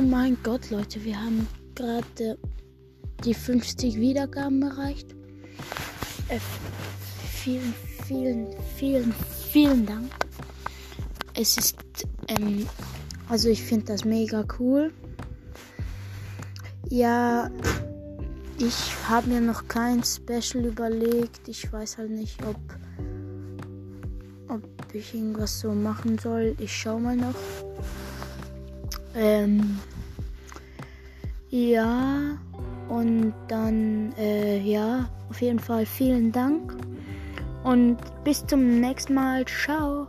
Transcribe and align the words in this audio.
Oh 0.00 0.02
mein 0.02 0.38
Gott, 0.42 0.70
Leute, 0.70 1.04
wir 1.04 1.20
haben 1.20 1.46
gerade 1.74 2.38
die 3.22 3.34
50 3.34 3.96
Wiedergaben 3.96 4.62
erreicht. 4.62 5.14
Äh, 6.28 6.38
vielen, 7.30 7.74
vielen, 8.06 8.46
vielen, 8.76 9.14
vielen 9.52 9.84
Dank. 9.84 10.10
Es 11.34 11.58
ist, 11.58 11.76
ähm, 12.28 12.66
also 13.28 13.50
ich 13.50 13.62
finde 13.62 13.92
das 13.92 14.06
mega 14.06 14.42
cool. 14.58 14.90
Ja, 16.88 17.50
ich 18.56 18.94
habe 19.06 19.28
mir 19.28 19.42
noch 19.42 19.68
kein 19.68 20.02
Special 20.02 20.64
überlegt. 20.64 21.46
Ich 21.46 21.70
weiß 21.70 21.98
halt 21.98 22.12
nicht, 22.12 22.42
ob, 22.46 22.56
ob 24.48 24.94
ich 24.94 25.14
irgendwas 25.14 25.60
so 25.60 25.72
machen 25.72 26.16
soll. 26.16 26.56
Ich 26.58 26.74
schau 26.74 26.98
mal 26.98 27.16
noch. 27.16 27.34
Ähm, 29.14 29.78
ja, 31.50 32.38
und 32.88 33.32
dann, 33.48 34.12
äh, 34.18 34.60
ja, 34.60 35.08
auf 35.28 35.40
jeden 35.40 35.58
Fall 35.58 35.86
vielen 35.86 36.32
Dank. 36.32 36.76
Und 37.62 37.98
bis 38.24 38.44
zum 38.46 38.80
nächsten 38.80 39.14
Mal. 39.14 39.44
Ciao. 39.44 40.08